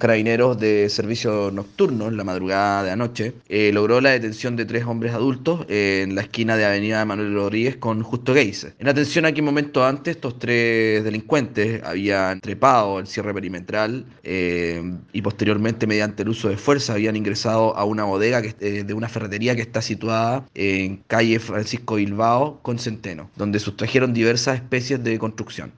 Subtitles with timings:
[0.00, 4.86] Carabineros de servicio nocturno, en la madrugada de anoche, eh, logró la detención de tres
[4.86, 8.72] hombres adultos eh, en la esquina de Avenida Manuel Rodríguez con Justo Geise.
[8.78, 14.06] En atención a que un momento antes estos tres delincuentes habían trepado el cierre perimetral
[14.22, 14.82] eh,
[15.12, 19.08] y posteriormente mediante el uso de fuerza habían ingresado a una bodega eh, de una
[19.08, 25.18] ferretería que está situada en calle Francisco Bilbao con Centeno, donde sustrajeron diversas especies de
[25.18, 25.72] construcción.